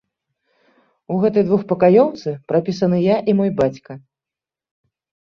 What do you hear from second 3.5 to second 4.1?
бацька.